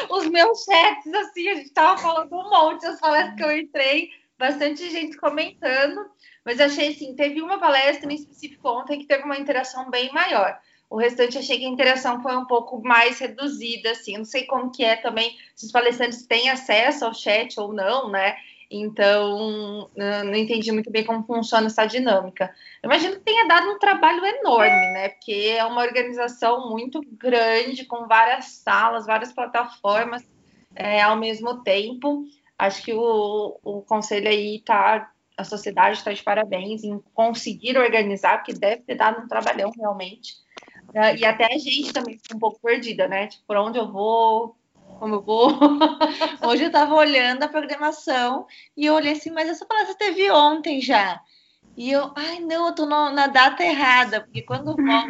Os 0.09 0.29
meus 0.29 0.65
chats, 0.65 1.13
assim, 1.13 1.49
a 1.49 1.55
gente 1.57 1.71
tava 1.71 2.01
falando 2.01 2.33
um 2.33 2.49
monte, 2.49 2.87
as 2.87 3.01
palestras 3.01 3.35
que 3.35 3.43
eu 3.43 3.59
entrei, 3.59 4.11
bastante 4.39 4.89
gente 4.91 5.17
comentando, 5.17 6.07
mas 6.45 6.61
achei 6.61 6.91
assim, 6.91 7.15
teve 7.15 7.43
uma 7.43 7.59
palestra 7.59 8.13
em 8.13 8.15
específico 8.15 8.69
ontem 8.69 9.01
que 9.01 9.07
teve 9.07 9.25
uma 9.25 9.39
interação 9.39 9.91
bem 9.91 10.13
maior. 10.13 10.59
O 10.89 10.97
restante 10.97 11.39
achei 11.39 11.59
que 11.59 11.65
a 11.65 11.69
interação 11.69 12.23
foi 12.23 12.37
um 12.37 12.45
pouco 12.45 12.81
mais 12.83 13.19
reduzida, 13.19 13.91
assim, 13.91 14.17
não 14.17 14.25
sei 14.25 14.45
como 14.45 14.71
que 14.71 14.85
é 14.85 14.97
também, 14.97 15.37
se 15.57 15.67
os 15.67 15.73
palestrantes 15.73 16.27
têm 16.27 16.51
acesso 16.51 17.05
ao 17.05 17.15
chat 17.15 17.59
ou 17.59 17.73
não, 17.73 18.09
né? 18.11 18.37
Então, 18.77 19.89
não 19.97 20.35
entendi 20.35 20.73
muito 20.73 20.91
bem 20.91 21.05
como 21.05 21.25
funciona 21.25 21.69
essa 21.69 21.87
dinâmica. 21.87 22.53
Eu 22.83 22.91
imagino 22.91 23.15
que 23.15 23.21
tenha 23.21 23.47
dado 23.47 23.71
um 23.71 23.79
trabalho 23.79 24.25
enorme, 24.27 24.93
né? 24.93 25.11
Porque 25.11 25.55
é 25.57 25.65
uma 25.65 25.83
organização 25.83 26.69
muito 26.69 27.01
grande, 27.13 27.85
com 27.85 28.09
várias 28.09 28.47
salas, 28.47 29.07
várias 29.07 29.33
plataformas 29.33 30.27
é, 30.75 31.01
ao 31.01 31.17
mesmo 31.17 31.63
tempo. 31.63 32.25
Acho 32.59 32.83
que 32.83 32.93
o, 32.93 33.61
o 33.63 33.83
conselho 33.83 34.29
aí 34.29 34.57
está, 34.57 35.09
a 35.37 35.45
sociedade 35.45 35.99
está 35.99 36.13
de 36.13 36.25
parabéns 36.25 36.83
em 36.83 37.01
conseguir 37.15 37.79
organizar, 37.79 38.39
porque 38.39 38.55
deve 38.55 38.83
ter 38.83 38.97
dado 38.97 39.23
um 39.23 39.29
trabalhão 39.29 39.71
realmente. 39.71 40.35
É, 40.93 41.17
e 41.17 41.25
até 41.25 41.47
a 41.47 41.59
gente 41.59 41.93
também 41.93 42.19
ficou 42.19 42.37
um 42.37 42.41
pouco 42.41 42.61
perdida, 42.61 43.07
né? 43.07 43.29
Tipo, 43.29 43.45
por 43.47 43.57
onde 43.57 43.79
eu 43.79 43.91
vou, 43.91 44.57
como 44.99 45.17
eu 45.17 45.23
vou. 45.23 45.51
Hoje 46.47 46.65
eu 46.65 46.69
estava 46.69 46.95
olhando 46.95 47.43
a 47.43 47.49
programação 47.49 48.47
e 48.77 48.87
eu 48.87 48.95
olhei 48.95 49.13
assim, 49.13 49.31
mas 49.31 49.49
essa 49.49 49.67
palestra 49.67 49.95
teve 49.97 50.31
ontem 50.31 50.81
já. 50.81 51.21
E 51.77 51.91
eu, 51.91 52.13
ai 52.15 52.39
não, 52.39 52.69
eu 52.69 52.75
tô 52.75 52.87
no, 52.87 53.11
na 53.11 53.27
data 53.27 53.65
errada, 53.65 54.21
porque 54.21 54.43
quando 54.43 54.71
eu 54.71 54.77
volto 54.77 55.09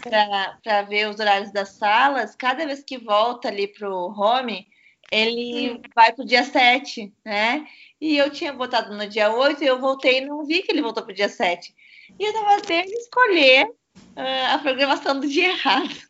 para 0.62 0.82
ver 0.82 1.08
os 1.08 1.20
horários 1.20 1.52
das 1.52 1.70
salas, 1.70 2.34
cada 2.34 2.64
vez 2.64 2.82
que 2.82 2.96
volta 2.96 3.48
ali 3.48 3.68
pro 3.68 4.14
home, 4.16 4.66
ele 5.12 5.72
Sim. 5.74 5.82
vai 5.94 6.12
pro 6.12 6.24
dia 6.24 6.42
7, 6.42 7.12
né? 7.24 7.66
E 8.00 8.16
eu 8.16 8.30
tinha 8.30 8.52
botado 8.52 8.96
no 8.96 9.06
dia 9.06 9.30
8 9.30 9.62
e 9.62 9.66
eu 9.66 9.78
voltei 9.78 10.18
e 10.18 10.26
não 10.26 10.44
vi 10.44 10.62
que 10.62 10.72
ele 10.72 10.82
voltou 10.82 11.02
pro 11.02 11.14
dia 11.14 11.28
7. 11.28 11.74
E 12.18 12.24
eu 12.24 12.32
tava 12.32 12.56
até 12.56 12.84
escolher 12.84 13.66
uh, 13.66 14.54
a 14.54 14.58
programação 14.58 15.18
do 15.20 15.28
dia 15.28 15.48
errado. 15.48 16.07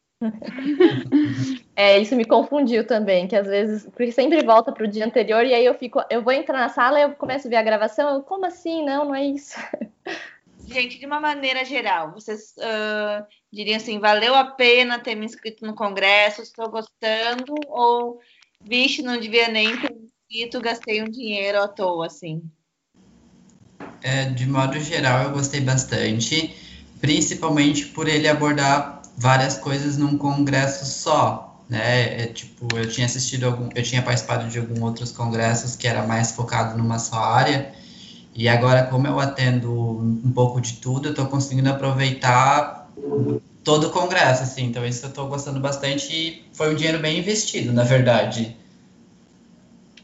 É, 1.77 1.99
isso 1.99 2.17
me 2.17 2.25
confundiu 2.25 2.85
também, 2.85 3.29
que 3.29 3.37
às 3.37 3.47
vezes, 3.47 3.85
porque 3.85 4.11
sempre 4.11 4.43
volta 4.43 4.73
para 4.73 4.85
o 4.85 4.89
dia 4.89 5.07
anterior 5.07 5.45
e 5.45 5.55
aí 5.55 5.65
eu 5.65 5.75
fico, 5.75 6.01
eu 6.11 6.23
vou 6.23 6.33
entrar 6.33 6.59
na 6.59 6.69
sala 6.69 6.99
e 6.99 7.03
eu 7.03 7.11
começo 7.13 7.47
a 7.47 7.51
ver 7.51 7.57
a 7.57 7.63
gravação, 7.63 8.17
eu, 8.17 8.23
como 8.23 8.45
assim? 8.45 8.85
Não, 8.85 9.05
não 9.05 9.15
é 9.15 9.25
isso. 9.25 9.57
Gente, 10.67 10.99
de 10.99 11.07
uma 11.07 11.21
maneira 11.21 11.65
geral, 11.65 12.13
vocês 12.13 12.55
uh, 12.59 13.25
diriam 13.51 13.77
assim, 13.77 13.99
valeu 13.99 14.35
a 14.35 14.45
pena 14.45 14.99
ter 14.99 15.15
me 15.15 15.25
inscrito 15.25 15.65
no 15.65 15.75
congresso, 15.75 16.43
estou 16.43 16.69
gostando, 16.69 17.55
ou, 17.69 18.21
vixe, 18.61 19.01
não 19.01 19.19
devia 19.19 19.49
nem 19.49 19.75
ter 19.81 19.95
me 19.95 20.05
inscrito, 20.05 20.61
gastei 20.61 21.01
um 21.03 21.09
dinheiro 21.09 21.63
à 21.63 21.69
toa, 21.69 22.07
assim? 22.07 22.43
É, 24.03 24.27
de 24.27 24.47
modo 24.47 24.79
geral, 24.79 25.25
eu 25.25 25.31
gostei 25.31 25.61
bastante, 25.61 26.55
principalmente 27.01 27.87
por 27.87 28.07
ele 28.07 28.29
abordar 28.29 28.98
várias 29.19 29.59
coisas 29.59 29.99
num 29.99 30.17
congresso 30.17 30.87
só, 30.87 31.61
né? 31.69 32.23
É, 32.23 32.27
tipo, 32.29 32.79
eu 32.79 32.89
tinha 32.89 33.05
assistido 33.05 33.45
algum, 33.45 33.69
eu 33.75 33.83
tinha 33.83 34.01
participado 34.01 34.49
de 34.49 34.59
alguns 34.59 34.81
outros 34.81 35.13
congressos 35.13 35.75
que 35.75 35.89
era 35.89 36.07
mais 36.07 36.33
focado 36.33 36.79
numa 36.79 36.99
só 36.99 37.17
área. 37.17 37.75
E 38.35 38.49
agora, 38.49 38.85
como 38.85 39.09
eu 39.09 39.19
atendo 39.19 39.73
um 39.73 40.33
pouco 40.33 40.61
de 40.61 40.75
tudo, 40.75 41.09
eu 41.09 41.11
estou 41.11 41.27
conseguindo 41.27 41.69
aproveitar 41.69 42.89
todo 43.65 43.89
o 43.89 43.91
congresso, 43.91 44.45
assim. 44.45 44.67
Então, 44.67 44.87
isso 44.87 45.05
eu 45.05 45.09
estou 45.09 45.27
gostando 45.27 45.59
bastante 45.59 46.15
e 46.15 46.45
foi 46.53 46.73
um 46.73 46.77
dinheiro 46.77 47.01
bem 47.01 47.19
investido, 47.19 47.73
na 47.73 47.83
verdade. 47.83 48.57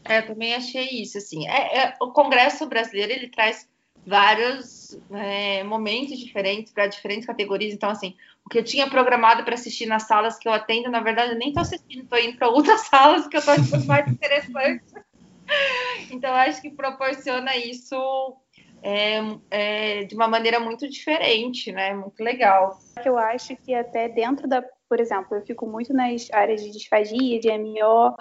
É, 0.03 0.19
eu 0.19 0.27
também 0.27 0.53
achei 0.53 0.89
isso, 1.01 1.17
assim. 1.17 1.47
É, 1.47 1.77
é 1.77 1.93
o 2.01 2.11
congresso 2.11 2.67
brasileiro, 2.67 3.13
ele 3.13 3.29
traz 3.29 3.65
vários 4.05 4.99
é, 5.11 5.63
momentos 5.63 6.19
diferentes 6.19 6.73
para 6.73 6.87
diferentes 6.87 7.25
categorias. 7.25 7.73
Então, 7.73 7.89
assim, 7.89 8.13
que 8.49 8.59
eu 8.59 8.63
tinha 8.63 8.89
programado 8.89 9.43
para 9.43 9.55
assistir 9.55 9.85
nas 9.85 10.03
salas 10.03 10.37
que 10.37 10.47
eu 10.47 10.53
atendo, 10.53 10.89
na 10.89 10.99
verdade, 10.99 11.31
eu 11.31 11.37
nem 11.37 11.49
estou 11.49 11.61
assistindo, 11.61 12.03
estou 12.03 12.19
indo 12.19 12.37
para 12.37 12.49
outras 12.49 12.81
salas 12.87 13.27
que 13.27 13.35
eu 13.35 13.39
estou 13.39 13.53
achando 13.53 13.85
mais 13.85 14.07
interessante. 14.07 14.83
então, 16.11 16.33
acho 16.33 16.61
que 16.61 16.69
proporciona 16.69 17.55
isso 17.57 18.37
é, 18.83 19.19
é, 19.49 20.03
de 20.03 20.13
uma 20.15 20.27
maneira 20.27 20.59
muito 20.59 20.87
diferente, 20.87 21.71
né? 21.71 21.93
Muito 21.93 22.23
legal. 22.23 22.77
Eu 23.03 23.17
acho 23.17 23.55
que 23.57 23.73
até 23.73 24.07
dentro 24.07 24.47
da, 24.47 24.63
por 24.87 24.99
exemplo, 24.99 25.35
eu 25.35 25.41
fico 25.41 25.65
muito 25.65 25.91
nas 25.91 26.29
áreas 26.31 26.63
de 26.63 26.71
disfagia, 26.71 27.39
de 27.39 27.49
MO, 27.57 28.15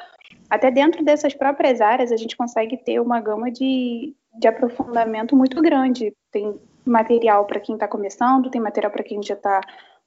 até 0.49 0.71
dentro 0.71 1.05
dessas 1.05 1.35
próprias 1.35 1.83
áreas 1.83 2.11
a 2.11 2.17
gente 2.17 2.35
consegue 2.35 2.79
ter 2.79 2.99
uma 2.99 3.21
gama 3.21 3.51
de, 3.51 4.15
de 4.39 4.49
aprofundamento 4.49 5.37
muito 5.37 5.61
grande. 5.61 6.15
Tem 6.33 6.59
material 6.85 7.45
para 7.45 7.61
quem 7.61 7.75
está 7.75 7.87
começando, 7.87 8.51
tem 8.51 8.61
material 8.61 8.91
para 8.91 9.05
quem 9.05 9.23
já 9.23 9.35
está 9.35 9.61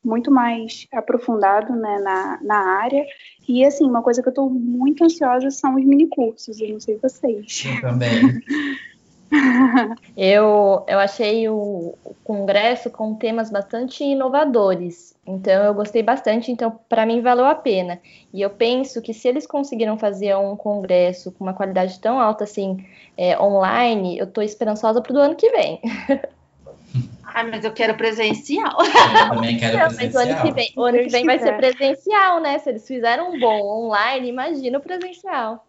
muito 0.04 0.32
mais 0.32 0.88
aprofundado 0.94 1.75
né, 1.75 2.00
na, 2.00 2.39
na 2.42 2.58
área. 2.80 3.06
E, 3.48 3.66
assim, 3.66 3.86
uma 3.86 4.01
coisa 4.01 4.22
que 4.22 4.27
eu 4.27 4.32
estou 4.32 4.50
muito 4.50 5.04
ansiosa 5.04 5.50
são 5.51 5.75
os 5.75 5.86
minicursos, 5.86 6.60
eu 6.60 6.70
não 6.70 6.80
sei 6.80 6.98
vocês. 6.98 7.63
Eu 7.66 7.82
também. 7.82 8.42
eu, 10.16 10.86
eu 10.88 11.00
achei 11.00 11.50
o, 11.50 11.96
o, 12.04 12.16
congresso 12.24 12.89
com 12.89 13.16
temas 13.16 13.50
bastante 13.50 14.04
inovadores, 14.04 15.16
então 15.25 15.63
eu 15.63 15.74
gostei 15.74 16.01
bastante, 16.01 16.51
então 16.51 16.80
para 16.88 17.06
mim 17.06 17.22
valeu 17.22 17.46
a 17.46 17.56
pena. 17.56 18.00
E 18.34 18.42
eu 18.42 18.50
penso 18.50 19.01
que 19.01 19.13
se 19.13 19.27
eles 19.27 19.46
conseguiram 19.46 19.98
fazer 19.98 20.36
um 20.38 20.56
congresso 20.56 21.32
com 21.32 21.44
uma 21.44 21.54
qualidade 21.54 22.00
tão 22.00 22.20
alta 22.20 22.46
assim, 22.46 22.77
é, 23.18 23.38
online, 23.39 24.18
eu 24.18 24.25
estou 24.25 24.44
esperançosa 24.44 25.01
para 25.01 25.13
o 25.13 25.20
ano 25.20 25.36
que 25.36 25.50
vem. 25.50 25.82
Ah, 27.38 27.44
mas 27.44 27.63
eu 27.63 27.72
quero 27.72 27.96
presencial. 27.96 28.75
Eu 28.82 29.29
também 29.29 29.60
quero 29.60 29.77
presencial. 29.77 30.12
Mas 30.12 30.15
o 30.15 30.17
ano 30.17 30.41
que 30.41 30.51
vem, 30.51 30.74
o 30.75 30.82
ano 30.84 30.98
que 30.98 31.10
vem 31.10 31.24
vai 31.24 31.38
ser 31.38 31.56
presencial, 31.56 32.39
né? 32.41 32.58
Se 32.58 32.70
eles 32.70 32.88
fizeram 32.88 33.32
um 33.32 33.39
bom 33.39 33.62
online, 33.62 34.27
imagina 34.27 34.79
o 34.79 34.82
presencial. 34.82 35.67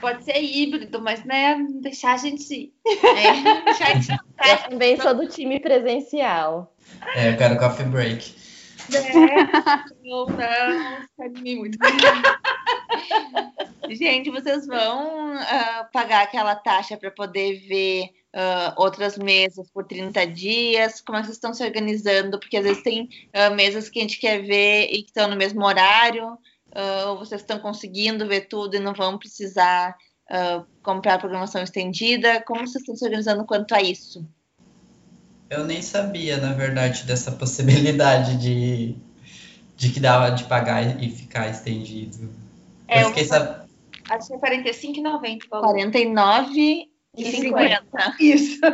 Pode 0.00 0.24
ser 0.24 0.42
híbrido, 0.42 1.00
mas 1.00 1.24
né, 1.24 1.54
não 1.54 1.80
deixar 1.80 2.14
a 2.14 2.16
gente 2.16 2.52
ir. 2.52 2.74
É, 2.84 3.62
deixar 3.62 3.92
a 3.92 3.94
gente 3.94 4.10
eu 4.44 4.70
também 4.70 5.00
sou 5.00 5.14
do 5.14 5.28
time 5.28 5.60
presencial. 5.60 6.74
É, 7.14 7.30
eu 7.30 7.36
quero 7.36 7.60
coffee 7.60 7.86
break. 7.86 8.34
É, 8.92 9.12
não, 10.02 10.26
não, 10.26 11.56
muito. 11.56 11.78
Gente, 13.88 14.30
vocês 14.30 14.66
vão 14.66 15.36
uh, 15.36 15.92
pagar 15.92 16.24
aquela 16.24 16.56
taxa 16.56 16.96
para 16.96 17.12
poder 17.12 17.60
ver 17.68 18.10
uh, 18.34 18.74
outras 18.76 19.16
mesas 19.16 19.70
por 19.70 19.84
30 19.84 20.26
dias? 20.26 21.00
Como 21.00 21.16
é 21.16 21.20
que 21.20 21.28
vocês 21.28 21.36
estão 21.36 21.54
se 21.54 21.64
organizando? 21.64 22.38
Porque 22.38 22.56
às 22.56 22.64
vezes 22.64 22.82
tem 22.82 23.04
uh, 23.04 23.54
mesas 23.54 23.88
que 23.88 23.98
a 23.98 24.02
gente 24.02 24.18
quer 24.18 24.42
ver 24.42 24.88
e 24.90 25.02
que 25.02 25.10
estão 25.10 25.28
no 25.28 25.36
mesmo 25.36 25.64
horário, 25.64 26.36
ou 27.06 27.16
vocês 27.16 27.40
estão 27.40 27.60
conseguindo 27.60 28.26
ver 28.26 28.48
tudo 28.48 28.74
e 28.74 28.80
não 28.80 28.92
vão 28.92 29.16
precisar 29.16 29.96
comprar 30.82 31.20
programação 31.20 31.62
estendida? 31.62 32.42
Como 32.42 32.66
vocês 32.66 32.82
estão 32.82 32.96
se 32.96 33.04
organizando 33.04 33.44
quanto 33.44 33.76
a 33.76 33.80
isso? 33.80 34.26
Eu 35.48 35.64
nem 35.64 35.80
sabia, 35.80 36.38
na 36.38 36.52
verdade, 36.52 37.04
dessa 37.04 37.30
possibilidade 37.30 38.38
de, 38.38 38.96
de 39.76 39.90
que 39.90 40.00
dava 40.00 40.32
de 40.32 40.42
pagar 40.44 41.00
e 41.00 41.08
ficar 41.10 41.48
estendido. 41.48 42.28
É, 42.88 43.04
eu 43.04 43.08
fiquei 43.10 43.24
sabendo 43.24 43.64
Acho 44.10 44.28
que 44.28 44.34
é 44.34 44.38
45,90. 44.38 45.48
49 45.48 46.90
e 47.16 47.30
50. 47.30 48.16
Isso. 48.20 48.60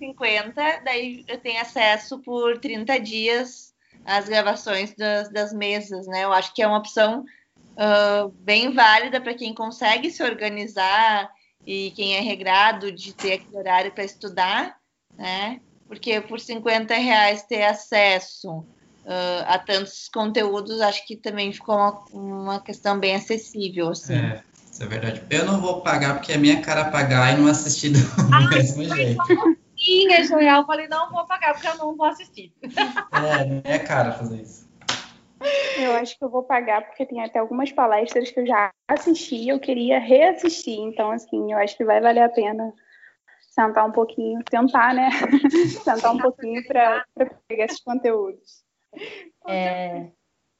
49,50. 0.00 0.82
Daí 0.84 1.24
eu 1.28 1.38
tenho 1.38 1.60
acesso 1.60 2.18
por 2.20 2.58
30 2.58 2.98
dias 3.00 3.74
às 4.04 4.28
gravações 4.28 4.94
das, 4.94 5.28
das 5.30 5.52
mesas, 5.52 6.06
né? 6.06 6.24
Eu 6.24 6.32
acho 6.32 6.54
que 6.54 6.62
é 6.62 6.66
uma 6.66 6.78
opção 6.78 7.24
uh, 7.74 8.28
bem 8.40 8.72
válida 8.72 9.20
para 9.20 9.34
quem 9.34 9.54
consegue 9.54 10.10
se 10.10 10.22
organizar 10.22 11.30
e 11.66 11.90
quem 11.92 12.16
é 12.16 12.20
regrado 12.20 12.92
de 12.92 13.14
ter 13.14 13.34
aquele 13.34 13.56
horário 13.56 13.92
para 13.92 14.04
estudar, 14.04 14.76
né? 15.16 15.60
Porque 15.86 16.20
por 16.20 16.40
50 16.40 16.94
reais 16.94 17.44
ter 17.44 17.64
acesso 17.64 18.64
uh, 19.04 19.44
a 19.46 19.58
tantos 19.58 20.08
conteúdos, 20.08 20.80
acho 20.80 21.06
que 21.06 21.16
também 21.16 21.52
ficou 21.52 21.74
uma, 21.74 22.04
uma 22.12 22.60
questão 22.60 22.98
bem 22.98 23.14
acessível, 23.14 23.90
assim. 23.90 24.14
É, 24.14 24.42
isso 24.74 24.82
é 24.82 24.86
verdade. 24.86 25.22
Eu 25.30 25.44
não 25.44 25.60
vou 25.60 25.82
pagar 25.82 26.14
porque 26.14 26.32
é 26.32 26.36
minha 26.36 26.60
cara 26.60 26.90
pagar 26.90 27.32
e 27.32 27.40
não 27.40 27.48
assistir 27.48 27.90
do 27.90 27.98
ah, 28.34 28.48
mesmo 28.50 28.82
jeito. 28.82 29.22
Sim, 29.78 30.12
é 30.12 30.24
Joel, 30.24 30.56
eu 30.56 30.66
falei, 30.66 30.88
não 30.88 31.12
vou 31.12 31.24
pagar 31.26 31.52
porque 31.52 31.68
eu 31.68 31.78
não 31.78 31.96
vou 31.96 32.06
assistir. 32.06 32.52
É, 33.12 33.44
minha 33.44 33.78
cara 33.78 34.10
fazer 34.10 34.42
isso. 34.42 34.68
Eu 35.78 35.92
acho 35.94 36.18
que 36.18 36.24
eu 36.24 36.28
vou 36.28 36.42
pagar 36.42 36.84
porque 36.86 37.06
tem 37.06 37.22
até 37.22 37.38
algumas 37.38 37.70
palestras 37.70 38.32
que 38.32 38.40
eu 38.40 38.46
já 38.46 38.72
assisti 38.88 39.36
e 39.36 39.48
eu 39.50 39.60
queria 39.60 40.00
reassistir. 40.00 40.80
Então, 40.80 41.12
assim, 41.12 41.52
eu 41.52 41.58
acho 41.58 41.76
que 41.76 41.84
vai 41.84 42.00
valer 42.00 42.22
a 42.22 42.28
pena 42.28 42.72
sentar 43.50 43.86
um 43.86 43.92
pouquinho, 43.92 44.42
tentar, 44.42 44.92
né? 44.92 45.08
sentar 45.84 46.12
um 46.12 46.18
pouquinho 46.18 46.66
para 46.66 47.04
pegar 47.46 47.66
esses 47.66 47.80
conteúdos. 47.80 48.64
É, 49.46 50.08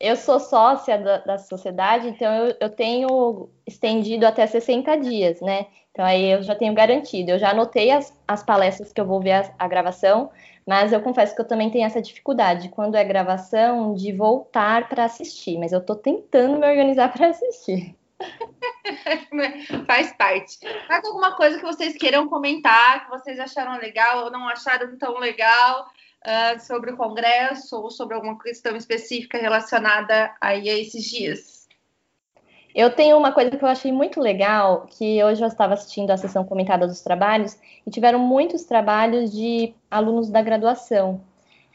eu 0.00 0.16
sou 0.16 0.40
sócia 0.40 0.98
da, 0.98 1.18
da 1.18 1.38
sociedade, 1.38 2.08
então 2.08 2.32
eu, 2.32 2.56
eu, 2.60 2.70
tenho 2.70 3.48
estendido 3.66 4.26
até 4.26 4.46
60 4.46 4.96
dias, 4.96 5.40
né? 5.40 5.66
Então 5.92 6.04
aí 6.04 6.32
eu 6.32 6.42
já 6.42 6.54
tenho 6.54 6.74
garantido. 6.74 7.30
Eu 7.30 7.38
já 7.38 7.50
anotei 7.50 7.90
as, 7.90 8.12
as 8.26 8.42
palestras 8.42 8.92
que 8.92 9.00
eu 9.00 9.06
vou 9.06 9.20
ver 9.20 9.32
a, 9.32 9.54
a 9.58 9.68
gravação, 9.68 10.30
mas 10.66 10.92
eu 10.92 11.00
confesso 11.00 11.34
que 11.34 11.40
eu 11.40 11.46
também 11.46 11.70
tenho 11.70 11.86
essa 11.86 12.02
dificuldade, 12.02 12.68
quando 12.68 12.96
é 12.96 13.04
gravação, 13.04 13.94
de 13.94 14.12
voltar 14.12 14.88
para 14.88 15.04
assistir. 15.04 15.58
Mas 15.58 15.72
eu 15.72 15.78
estou 15.78 15.96
tentando 15.96 16.58
me 16.58 16.68
organizar 16.68 17.10
para 17.14 17.28
assistir. 17.28 17.94
Faz 19.86 20.12
parte. 20.16 20.58
Mais 20.88 21.04
alguma 21.04 21.36
coisa 21.36 21.58
que 21.58 21.64
vocês 21.64 21.96
queiram 21.96 22.28
comentar, 22.28 23.04
que 23.04 23.10
vocês 23.10 23.38
acharam 23.38 23.78
legal 23.78 24.24
ou 24.24 24.30
não 24.30 24.48
acharam 24.48 24.96
tão 24.98 25.18
legal? 25.18 25.86
Uh, 26.26 26.60
sobre 26.60 26.90
o 26.92 26.96
Congresso 26.96 27.76
ou 27.76 27.90
sobre 27.90 28.14
alguma 28.14 28.38
questão 28.38 28.76
específica 28.76 29.38
relacionada 29.38 30.34
aí 30.40 30.68
a 30.68 30.78
esses 30.78 31.04
dias? 31.04 31.68
Eu 32.74 32.90
tenho 32.90 33.16
uma 33.16 33.30
coisa 33.32 33.52
que 33.52 33.64
eu 33.64 33.68
achei 33.68 33.92
muito 33.92 34.20
legal, 34.20 34.86
que 34.88 35.22
hoje 35.22 35.40
eu 35.40 35.46
estava 35.46 35.74
assistindo 35.74 36.10
a 36.10 36.16
sessão 36.16 36.44
comentada 36.44 36.88
dos 36.88 37.02
trabalhos, 37.02 37.56
e 37.86 37.90
tiveram 37.90 38.18
muitos 38.18 38.64
trabalhos 38.64 39.30
de 39.30 39.72
alunos 39.88 40.28
da 40.28 40.42
graduação. 40.42 41.20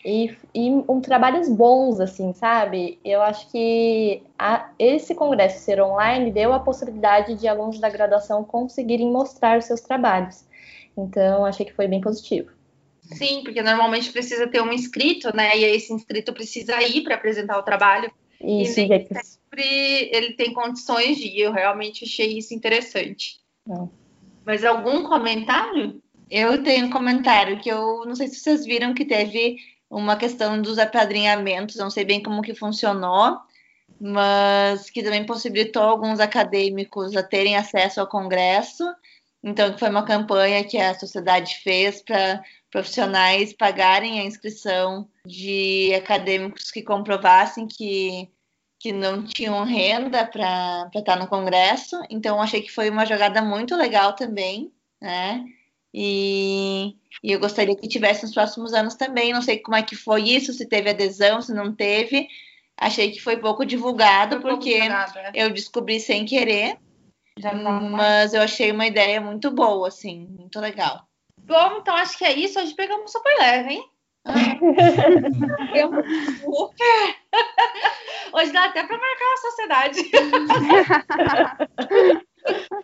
e, 0.04 0.38
e 0.54 0.70
um 0.88 1.02
trabalhos 1.02 1.50
bons, 1.50 2.00
assim, 2.00 2.34
sabe? 2.34 3.00
Eu 3.04 3.22
acho 3.22 3.50
que 3.52 4.24
a, 4.38 4.70
esse 4.80 5.14
congresso 5.16 5.60
ser 5.60 5.82
online 5.82 6.32
deu 6.32 6.54
a 6.54 6.60
possibilidade 6.60 7.36
de 7.36 7.48
alunos 7.48 7.80
da 7.80 7.90
graduação 7.90 8.44
conseguirem 8.44 9.12
mostrar 9.12 9.58
os 9.58 9.66
seus 9.66 9.82
trabalhos. 9.82 10.46
Então, 10.98 11.46
achei 11.46 11.66
que 11.66 11.74
foi 11.74 11.88
bem 11.88 12.02
positivo. 12.02 12.52
Sim, 13.10 13.42
porque 13.44 13.62
normalmente 13.62 14.12
precisa 14.12 14.48
ter 14.48 14.62
um 14.62 14.72
inscrito, 14.72 15.36
né? 15.36 15.58
E 15.58 15.64
esse 15.64 15.92
inscrito 15.92 16.34
precisa 16.34 16.82
ir 16.84 17.02
para 17.02 17.16
apresentar 17.16 17.58
o 17.58 17.64
trabalho. 17.64 18.12
Isso, 18.42 18.80
e 18.80 18.88
nem 18.88 19.08
sempre 19.08 20.10
ele 20.12 20.34
tem 20.34 20.54
condições 20.54 21.18
de 21.18 21.28
ir. 21.28 21.42
Eu 21.42 21.52
realmente 21.52 22.06
achei 22.06 22.38
isso 22.38 22.54
interessante. 22.54 23.40
Não. 23.68 23.92
Mas 24.46 24.64
algum 24.64 25.04
comentário? 25.04 26.02
Eu 26.30 26.64
tenho 26.64 26.86
um 26.86 26.90
comentário 26.92 27.60
que 27.60 27.70
eu 27.70 28.06
não 28.06 28.16
sei 28.16 28.28
se 28.28 28.36
vocês 28.36 28.64
viram 28.66 28.94
que 28.94 29.04
teve 29.04 29.58
uma 29.90 30.16
questão 30.16 30.62
dos 30.62 30.78
apadrinhamentos, 30.78 31.76
não 31.76 31.90
sei 31.90 32.06
bem 32.06 32.22
como 32.22 32.44
que 32.44 32.54
funcionou, 32.54 33.38
mas 34.00 34.90
que 34.90 35.02
também 35.02 35.26
possibilitou 35.26 35.82
alguns 35.82 36.20
acadêmicos 36.20 37.16
a 37.16 37.24
terem 37.24 37.58
acesso 37.58 38.00
ao 38.00 38.08
congresso. 38.08 38.84
Então, 39.44 39.78
foi 39.78 39.90
uma 39.90 40.04
campanha 40.04 40.64
que 40.64 40.78
a 40.78 40.94
sociedade 40.94 41.56
fez 41.64 42.02
para 42.02 42.44
profissionais 42.72 43.54
pagarem 43.54 44.20
a 44.20 44.24
inscrição 44.24 45.10
de 45.26 45.94
acadêmicos 45.96 46.72
que 46.72 46.84
comprovassem 46.84 47.68
que, 47.68 48.30
que 48.80 48.92
não 48.92 49.24
tinham 49.24 49.64
renda 49.64 50.26
para 50.26 50.90
estar 50.94 51.16
no 51.18 51.28
congresso. 51.28 52.00
Então, 52.10 52.42
achei 52.42 52.62
que 52.62 52.72
foi 52.72 52.90
uma 52.90 53.06
jogada 53.06 53.42
muito 53.42 53.76
legal 53.76 54.14
também, 54.14 54.72
né? 55.02 55.44
E, 55.92 56.96
e, 57.24 57.32
eu 57.32 57.40
gostaria 57.40 57.76
que 57.76 57.88
tivesse 57.88 58.24
nos 58.24 58.34
próximos 58.34 58.74
anos 58.74 58.96
também. 58.96 59.34
Não 59.34 59.42
sei 59.42 59.58
como 59.60 59.76
é 59.76 59.82
que 59.82 59.96
foi 59.96 60.24
isso, 60.24 60.54
se 60.54 60.68
teve 60.68 60.92
adesão, 60.92 61.42
se 61.42 61.52
não 61.54 61.74
teve. 61.74 62.28
Achei 62.78 63.12
que 63.12 63.20
foi 63.20 63.38
pouco 63.38 63.66
divulgado, 63.66 64.40
foi 64.40 64.52
porque 64.52 64.74
divulgado, 64.74 65.18
é. 65.18 65.32
eu 65.34 65.50
descobri 65.50 66.00
sem 66.00 66.26
querer. 66.26 66.78
Tá 67.42 67.54
mas 67.54 68.34
eu 68.34 68.42
achei 68.42 68.72
uma 68.72 68.86
ideia 68.86 69.20
muito 69.20 69.50
boa, 69.50 69.88
assim, 69.88 70.28
muito 70.28 70.60
legal. 70.60 71.09
Bom, 71.50 71.80
então 71.80 71.96
acho 71.96 72.16
que 72.16 72.24
é 72.24 72.38
isso. 72.38 72.60
Hoje 72.60 72.76
pegamos 72.76 73.12
super 73.12 73.36
leve, 73.40 73.74
hein? 73.74 73.84
super. 76.44 77.16
Hoje 78.32 78.52
dá 78.52 78.66
até 78.66 78.84
para 78.84 78.98
marcar 79.00 79.34
a 79.34 79.38
sociedade. 79.38 80.00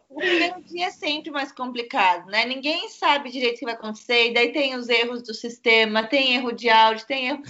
o 0.10 0.16
primeiro 0.16 0.64
dia 0.64 0.88
é 0.88 0.92
sempre 0.92 1.30
mais 1.30 1.52
complicado, 1.52 2.26
né? 2.26 2.44
Ninguém 2.46 2.90
sabe 2.90 3.30
direito 3.30 3.58
o 3.58 3.60
que 3.60 3.66
vai 3.66 3.76
acontecer, 3.76 4.30
e 4.30 4.34
daí 4.34 4.52
tem 4.52 4.74
os 4.74 4.90
erros 4.90 5.22
do 5.22 5.36
sistema, 5.36 6.02
tem 6.02 6.34
erro 6.34 6.52
de 6.52 6.68
áudio, 6.68 7.06
tem 7.06 7.28
erro. 7.28 7.44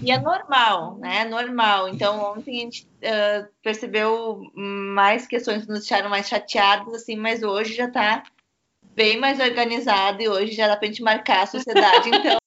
E 0.00 0.12
é 0.12 0.20
normal, 0.20 0.98
né? 0.98 1.22
É 1.22 1.24
normal. 1.24 1.88
Então, 1.88 2.32
ontem 2.32 2.58
a 2.58 2.60
gente 2.60 2.84
uh, 2.84 3.48
percebeu 3.60 4.40
mais 4.54 5.26
questões 5.26 5.62
que 5.62 5.68
nos 5.68 5.80
deixaram 5.80 6.08
mais 6.08 6.28
chateados, 6.28 6.94
assim, 6.94 7.16
mas 7.16 7.42
hoje 7.42 7.74
já 7.74 7.86
está 7.86 8.22
bem 8.94 9.18
mais 9.18 9.40
organizado 9.40 10.22
e 10.22 10.28
hoje 10.28 10.52
já 10.52 10.66
dá 10.66 10.76
para 10.76 10.86
a 10.86 10.90
gente 10.90 11.02
marcar 11.02 11.42
a 11.42 11.46
sociedade. 11.46 12.08
Então, 12.08 12.38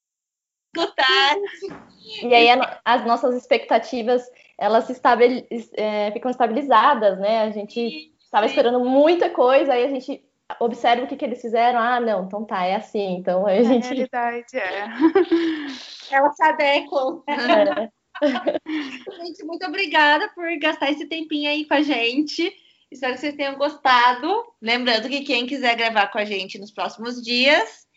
E 2.21 2.33
aí 2.33 2.49
a, 2.49 2.81
as 2.83 3.05
nossas 3.05 3.35
expectativas 3.35 4.23
elas 4.57 4.85
se 4.85 4.91
estabele, 4.91 5.47
é, 5.73 6.11
ficam 6.11 6.29
estabilizadas, 6.29 7.19
né? 7.19 7.41
A 7.41 7.49
gente 7.49 8.13
estava 8.19 8.45
esperando 8.45 8.79
muita 8.79 9.29
coisa, 9.29 9.73
aí 9.73 9.83
a 9.83 9.89
gente 9.89 10.23
observa 10.59 11.03
o 11.03 11.07
que, 11.07 11.15
que 11.15 11.25
eles 11.25 11.41
fizeram. 11.41 11.79
Ah, 11.79 11.99
não, 11.99 12.25
então 12.25 12.45
tá, 12.45 12.63
é 12.65 12.75
assim. 12.75 13.15
Então 13.17 13.45
a 13.45 13.61
gente. 13.61 13.85
A 13.85 13.89
realidade 13.89 14.57
é. 14.57 14.85
Elas 16.15 16.35
se 16.35 16.43
adequam. 16.43 17.23
É. 17.27 17.89
gente, 19.23 19.43
muito 19.43 19.65
obrigada 19.65 20.29
por 20.35 20.45
gastar 20.59 20.91
esse 20.91 21.07
tempinho 21.07 21.49
aí 21.49 21.65
com 21.65 21.73
a 21.73 21.81
gente. 21.81 22.53
Espero 22.93 23.13
que 23.13 23.19
vocês 23.19 23.35
tenham 23.35 23.55
gostado. 23.55 24.45
Lembrando 24.61 25.09
que 25.09 25.21
quem 25.21 25.45
quiser 25.45 25.75
gravar 25.75 26.07
com 26.07 26.17
a 26.17 26.25
gente 26.25 26.59
nos 26.59 26.71
próximos 26.71 27.21
dias, 27.21 27.87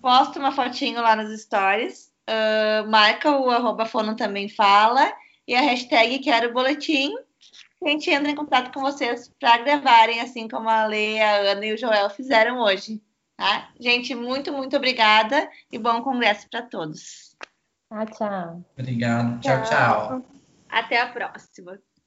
posta 0.00 0.38
uma 0.38 0.52
fotinho 0.52 1.00
lá 1.00 1.14
nas 1.14 1.40
stories. 1.40 2.12
Uh, 2.28 2.88
marca 2.88 3.38
o 3.38 3.50
arroba 3.50 3.86
fono 3.86 4.16
também 4.16 4.48
fala 4.48 5.12
e 5.46 5.54
a 5.54 5.60
hashtag 5.60 6.18
quero 6.18 6.52
boletim 6.52 7.14
a 7.84 7.88
gente 7.88 8.10
entra 8.10 8.30
em 8.30 8.34
contato 8.34 8.72
com 8.72 8.80
vocês 8.80 9.30
para 9.38 9.58
gravarem, 9.58 10.20
assim 10.20 10.48
como 10.48 10.68
a 10.68 10.86
Lê, 10.86 11.20
a 11.20 11.52
Ana 11.52 11.66
e 11.66 11.74
o 11.74 11.78
Joel 11.78 12.08
fizeram 12.10 12.58
hoje. 12.58 13.02
Tá? 13.36 13.70
Gente, 13.78 14.14
muito, 14.14 14.52
muito 14.52 14.76
obrigada 14.76 15.48
e 15.70 15.78
bom 15.78 16.02
congresso 16.02 16.48
para 16.48 16.62
todos. 16.62 17.36
Tchau, 17.88 18.06
tchau. 18.06 18.64
Obrigado. 18.78 19.40
Tchau, 19.40 19.62
tchau. 19.62 20.26
Até 20.68 21.00
a 21.00 21.06
próxima. 21.06 21.78